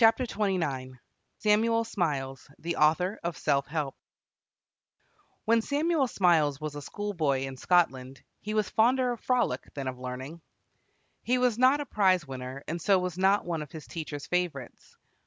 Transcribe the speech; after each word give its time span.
ELIZABETH 0.01 0.35
ROSSER 0.35 0.99
SAMUEL 1.37 1.83
SMILES, 1.83 2.49
THE 2.57 2.75
AUTHOR 2.77 3.19
OF 3.23 3.37
"SELF 3.37 3.67
HELP" 3.67 3.93
When 5.45 5.61
Samuel 5.61 6.07
Smiles 6.07 6.59
was 6.59 6.73
a 6.73 6.81
schoolboy 6.81 7.41
in 7.41 7.55
Scotland, 7.55 8.23
he 8.39 8.55
was 8.55 8.67
fonder 8.71 9.11
of 9.11 9.19
frolic 9.19 9.71
than 9.75 9.87
of 9.87 9.99
learning. 9.99 10.41
He 11.21 11.37
was 11.37 11.59
not 11.59 11.81
a 11.81 11.85
prize 11.85 12.25
winner, 12.25 12.63
and 12.67 12.81
so 12.81 12.97
was 12.97 13.19
not 13.19 13.45
one 13.45 13.61
of 13.61 13.71
his 13.71 13.85
teacher's 13.85 14.25
favorites. 14.25 14.97